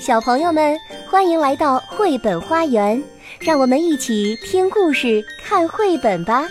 [0.00, 0.78] 小朋友们，
[1.10, 3.02] 欢迎来到绘本花园，
[3.40, 6.44] 让我们一起听故事、看绘本吧。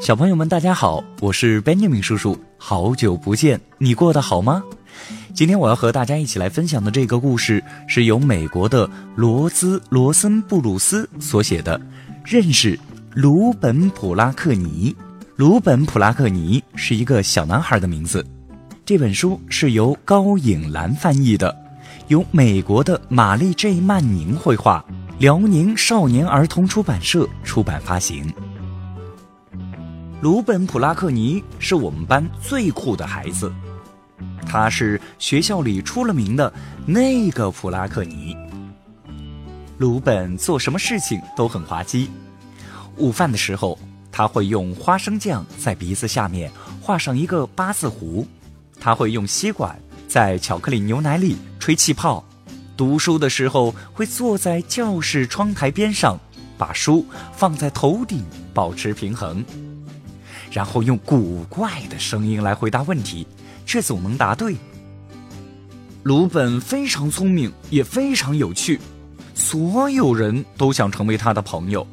[0.00, 4.64] 小朋友们，大家好，我是 Benjamin 叔叔，好久不见，你过得好吗？
[5.34, 11.78] 今天我要和大家一起来分享的这个故事，是由美国的罗兹·罗森布鲁斯所写的
[12.24, 12.78] 《认识
[13.12, 14.96] 鲁本·普拉克尼》。
[15.36, 18.26] 鲁本·普拉克尼是一个小男孩的名字。
[18.88, 21.54] 这本书是由高颖兰翻译的，
[22.06, 24.82] 由美国的玛丽 J 曼宁绘画，
[25.18, 28.32] 辽宁少年儿童出版社出版发行。
[30.22, 33.52] 鲁本·普拉克尼是我们班最酷的孩子，
[34.46, 36.50] 他是学校里出了名的
[36.86, 38.34] 那个普拉克尼。
[39.76, 42.10] 鲁本做什么事情都很滑稽。
[42.96, 43.78] 午饭的时候，
[44.10, 48.26] 他会用花生酱在鼻子下面画上一个八字胡。
[48.80, 52.24] 他会用吸管在巧克力牛奶里吹气泡，
[52.76, 56.18] 读书的时候会坐在教室窗台边上，
[56.56, 59.44] 把书放在头顶保持平衡，
[60.50, 63.26] 然后用古怪的声音来回答问题，
[63.66, 64.56] 却总能答对。
[66.04, 68.80] 鲁本非常聪明，也非常有趣，
[69.34, 71.86] 所有人都想成为他的朋友。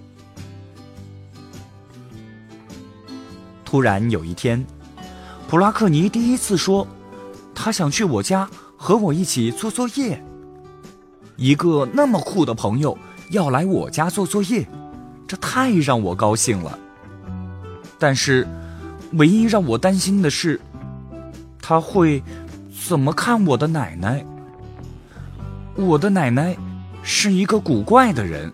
[3.66, 4.66] 突然有一天。
[5.48, 6.88] 普拉克尼第一次说，
[7.54, 10.24] 他想去我家和我一起做作业。
[11.36, 12.98] 一个那么酷的朋友
[13.30, 14.68] 要来我家做作业，
[15.28, 16.80] 这太让我高兴了。
[18.00, 18.48] 但是，
[19.14, 20.60] 唯一让我担心的是，
[21.62, 22.23] 他会
[22.88, 24.26] 怎么看我的奶奶？
[25.76, 26.58] 我的奶奶
[27.04, 28.52] 是一个古怪的人，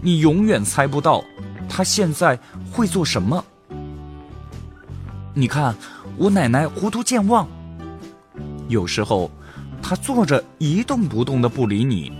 [0.00, 1.24] 你永远猜不到
[1.68, 2.38] 她现在
[2.70, 3.44] 会做什么。
[5.34, 5.74] 你看，
[6.18, 7.48] 我奶奶糊涂健忘。
[8.68, 9.30] 有时候，
[9.82, 12.12] 她坐着一动不动的不理你；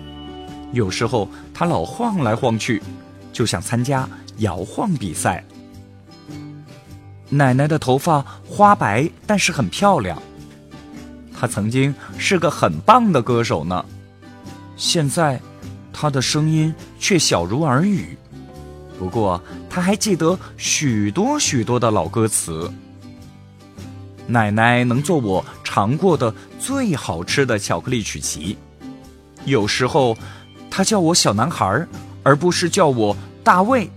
[0.72, 2.82] 有时候，她老晃来晃去，
[3.30, 4.08] 就想参加
[4.38, 5.44] 摇晃比赛。
[7.28, 10.20] 奶奶的头发花白，但是很漂亮。
[11.38, 13.84] 她曾经是个很棒的歌手呢。
[14.74, 15.38] 现在，
[15.92, 18.16] 她的声音却小如耳语。
[18.98, 22.72] 不过，她还记得许多许多的老歌词。
[24.26, 28.56] 奶奶能做我尝过的最好吃的巧克力曲奇，
[29.44, 30.16] 有时候，
[30.70, 31.86] 她叫我小男孩，
[32.22, 33.90] 而不是叫我大卫。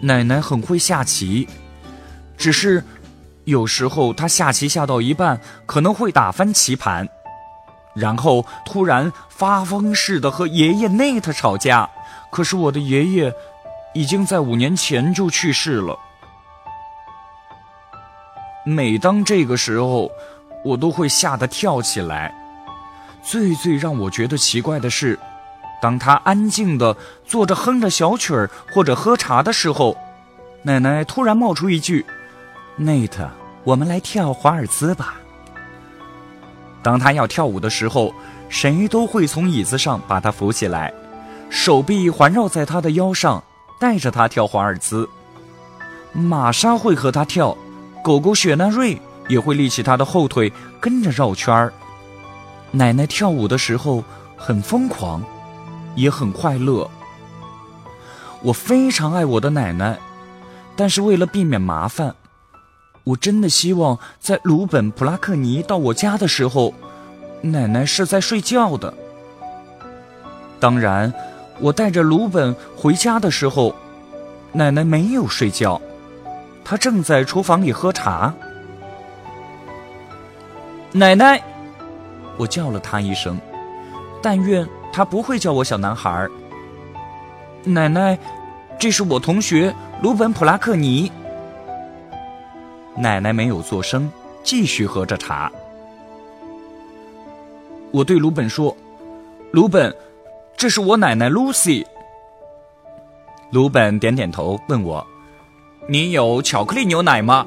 [0.00, 1.48] 奶奶很会下棋，
[2.36, 2.84] 只是
[3.44, 7.08] 有时候她下棋下到一半，可能会打翻棋盘，
[7.94, 11.88] 然后突然发疯似的和爷爷内特吵架。
[12.30, 13.32] 可是我的爷爷
[13.94, 15.96] 已经在五年前就去世了。
[18.64, 20.10] 每当这个时候，
[20.64, 22.34] 我都会吓得跳起来。
[23.22, 25.18] 最最让我觉得奇怪的是，
[25.80, 29.96] 当他安静的坐着哼着小曲儿或者喝茶的时候，
[30.62, 32.04] 奶奶突然冒出一句
[32.76, 33.28] ：“内特，
[33.64, 35.20] 我们来跳华尔兹吧。”
[36.82, 38.14] 当他要跳舞的时候，
[38.48, 40.92] 谁都会从椅子上把他扶起来，
[41.50, 43.42] 手臂环绕在他的腰上，
[43.78, 45.08] 带着他跳华尔兹。
[46.12, 47.56] 玛莎会和他跳。
[48.04, 51.72] 狗狗雪纳瑞也会立起它的后腿，跟着绕圈儿。
[52.70, 54.04] 奶奶跳舞的时候
[54.36, 55.24] 很疯狂，
[55.94, 56.90] 也很快乐。
[58.42, 59.98] 我非常爱我的奶奶，
[60.76, 62.14] 但是为了避免麻烦，
[63.04, 66.74] 我真的希望在鲁本·普拉克尼到我家的时候，
[67.40, 68.92] 奶奶是在睡觉的。
[70.60, 71.10] 当然，
[71.58, 73.74] 我带着鲁本回家的时候，
[74.52, 75.80] 奶奶没有睡觉。
[76.64, 78.34] 他正在厨房里喝茶。
[80.92, 81.42] 奶奶，
[82.38, 83.38] 我叫了他一声，
[84.22, 86.28] 但愿他不会叫我小男孩。
[87.64, 88.18] 奶奶，
[88.78, 91.10] 这是我同学鲁本·普拉克尼。
[92.96, 94.10] 奶奶没有作声，
[94.42, 95.50] 继续喝着茶。
[97.90, 98.76] 我对鲁本说
[99.52, 99.94] ：“鲁本，
[100.56, 101.84] 这是我奶奶 Lucy。”
[103.50, 105.04] 鲁本点点头，问我。
[105.86, 107.46] 你有巧克力牛奶吗？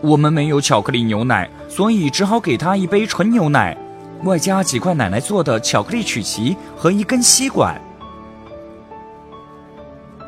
[0.00, 3.76] 我们没有巧克力牛奶，所以只好给他一杯纯牛奶，
[4.24, 7.78] 外加几块奶奶做的巧克力曲奇和一根吸管。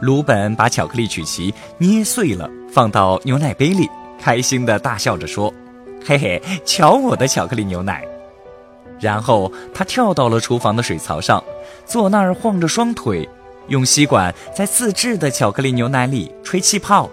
[0.03, 3.89] 鲁本把巧克力曲奇捏碎了，放到牛奶杯里，
[4.21, 5.51] 开心的大笑着说
[6.05, 8.05] ：“嘿嘿，瞧我的巧克力牛奶！”
[9.01, 11.43] 然后他跳到了厨房的水槽上，
[11.87, 13.27] 坐那儿晃着双腿。
[13.69, 17.09] 用吸管在自制的巧克力牛奶里吹气泡，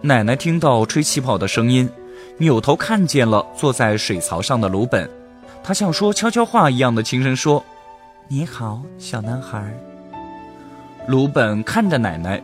[0.00, 1.88] 奶奶听到吹气泡的声音，
[2.38, 5.08] 扭头看见了坐在水槽上的鲁本，
[5.62, 7.64] 他像说悄悄话一样的轻声说
[8.28, 9.72] ：“你好，小男孩。”
[11.06, 12.42] 鲁本看着奶奶，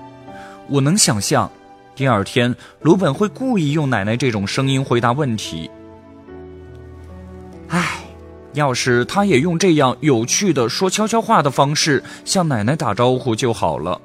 [0.69, 1.51] 我能想象，
[1.95, 5.71] 第二天鲁本会故意用奶奶这种声音回答问题。
[8.57, 14.01] 要是他也用这样有趣的说悄悄话的方式向奶奶打招呼就好了。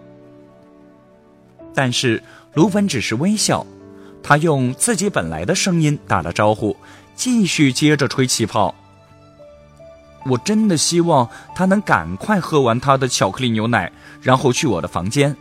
[1.74, 2.22] 但是
[2.54, 3.66] 鲁本只是微笑，
[4.22, 6.76] 他用自己本来的声音打了招呼，
[7.16, 8.76] 继续接着吹气泡。
[10.26, 13.90] 我真的希望他能赶快喝完他的巧克力牛奶，
[14.22, 15.34] 然后去我的房间。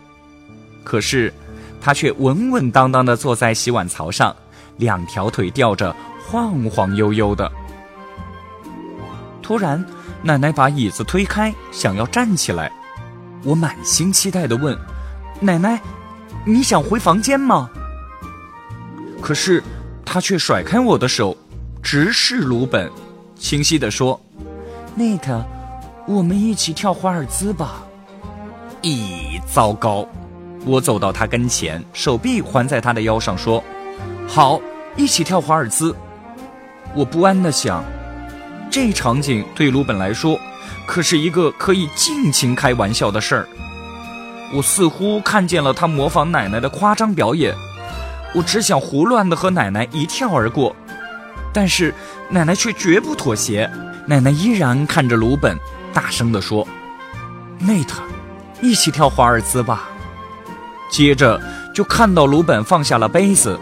[0.85, 1.35] 可是，
[1.81, 4.35] 他却稳稳当当地坐在洗碗槽上，
[4.77, 7.51] 两条腿吊着，晃晃悠悠的。
[9.51, 9.85] 突然，
[10.23, 12.71] 奶奶把椅子推开，想要站起来。
[13.43, 14.79] 我满心期待地问
[15.43, 15.81] ：“奶奶，
[16.47, 17.69] 你想回房间吗？”
[19.21, 19.61] 可是，
[20.05, 21.37] 她却甩开我的手，
[21.83, 22.89] 直视鲁本，
[23.35, 24.21] 清晰地说
[24.97, 25.43] ：“Nick，
[26.07, 27.83] 我们一起跳华尔兹吧。”
[28.83, 30.07] 咦，糟糕！
[30.65, 33.61] 我走到他跟前，手臂环在他的腰上，说
[34.29, 34.61] ：“好，
[34.95, 35.93] 一起跳华尔兹。”
[36.95, 37.83] 我不安地想。
[38.71, 40.39] 这场景对鲁本来说，
[40.87, 43.49] 可是一个可以尽情开玩笑的事儿。
[44.55, 47.55] 我似乎看见了他模仿奶奶的夸张表演，
[48.35, 50.75] 我只想胡乱的和奶奶一跳而过，
[51.53, 51.93] 但是
[52.29, 53.69] 奶奶却绝不妥协。
[54.07, 55.59] 奶奶依然看着鲁本，
[55.93, 56.67] 大声地说
[57.59, 58.03] ：“内特，
[58.61, 59.89] 一起跳华尔兹吧。”
[60.91, 61.41] 接着
[61.75, 63.59] 就看到鲁本放下了杯子，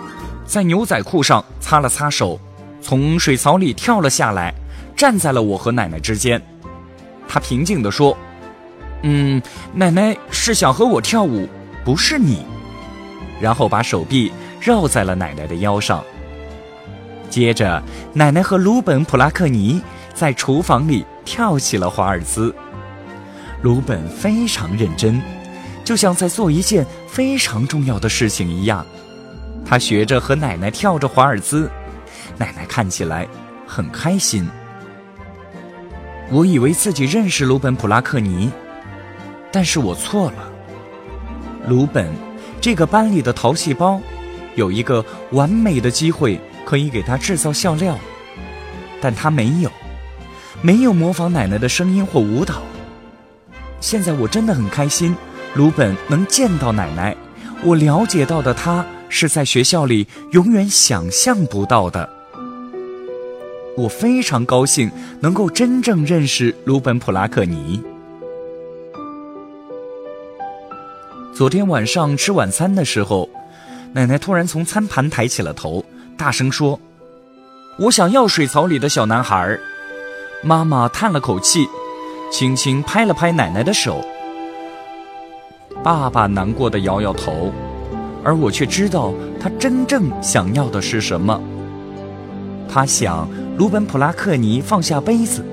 [0.47, 2.41] 在牛仔裤上擦了擦手，
[2.81, 4.55] 从水槽里跳了下来。
[4.99, 6.43] 站在了我和奶奶之间，
[7.29, 8.19] 他平静地说
[9.05, 9.41] ：“嗯，
[9.73, 11.49] 奶奶是想和我跳舞，
[11.85, 12.45] 不是你。”
[13.41, 16.03] 然后把手臂绕在了奶奶的腰上。
[17.31, 17.81] 接着，
[18.13, 19.81] 奶奶和鲁本·普拉克尼
[20.15, 22.53] 在厨房里跳起了华尔兹。
[23.63, 25.23] 鲁本非常认真，
[25.85, 28.85] 就像在做一件非常重要的事情一样。
[29.65, 31.71] 他学着和奶奶跳着华尔兹，
[32.37, 33.29] 奶奶看起来
[33.65, 34.45] 很开心。
[36.31, 38.51] 我以为自己认识鲁本·普拉克尼，
[39.51, 40.53] 但是我错了。
[41.67, 42.07] 鲁本，
[42.61, 43.99] 这个班里的淘气包，
[44.55, 47.99] 有一个完美的机会可以给他制造笑料，
[49.01, 49.71] 但他没有，
[50.61, 52.61] 没有模仿奶奶的声音或舞蹈。
[53.81, 55.17] 现在我真的很开心，
[55.55, 57.17] 鲁本能见到奶奶，
[57.65, 62.18] 我了解到的他是在学校里永远想象不到的。
[63.79, 64.91] 我非常高兴
[65.21, 67.81] 能够真正认识鲁本·普拉克尼。
[71.33, 73.29] 昨天晚上吃晚餐的时候，
[73.93, 75.85] 奶奶突然从餐盘抬起了头，
[76.17, 76.81] 大声说
[77.79, 79.57] ：“我想要水槽里的小男孩。”
[80.43, 81.65] 妈妈叹了口气，
[82.33, 84.05] 轻轻拍了拍奶奶的手。
[85.85, 87.53] 爸爸难过的摇摇头，
[88.25, 91.41] 而我却知道他真正想要的是什么。
[92.69, 93.29] 他想。
[93.59, 95.45] 鲁本·普拉克尼放下杯子，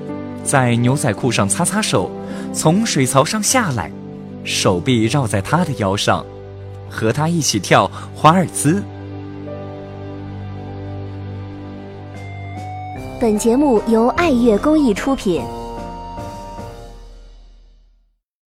[0.44, 2.08] 在牛仔裤上擦擦手，
[2.52, 3.90] 从水槽上下来，
[4.44, 6.24] 手臂绕在他的腰上，
[6.88, 8.80] 和他一起跳华尔兹。
[13.20, 15.42] 本节目由爱乐公益出品。